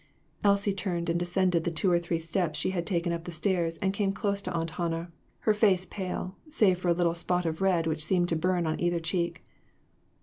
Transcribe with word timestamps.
Elsie 0.43 0.73
turned 0.73 1.11
and 1.11 1.19
descended 1.19 1.63
the 1.63 1.69
two 1.69 1.91
or 1.91 1.99
three 1.99 2.17
steps 2.17 2.57
she 2.57 2.71
had 2.71 2.87
taken 2.87 3.13
up 3.13 3.25
the 3.25 3.31
stairs, 3.31 3.77
and 3.83 3.93
came 3.93 4.11
close 4.11 4.41
to 4.41 4.51
Aunt 4.51 4.71
Hannah, 4.71 5.11
her 5.41 5.53
face 5.53 5.85
pale, 5.85 6.35
save 6.49 6.79
for 6.79 6.87
a 6.89 6.93
little 6.93 7.13
spot 7.13 7.45
of 7.45 7.61
red 7.61 7.85
which 7.85 8.03
seemed 8.03 8.29
to 8.29 8.35
burn 8.35 8.65
on 8.65 8.79
either 8.79 8.99
cheek. 8.99 9.43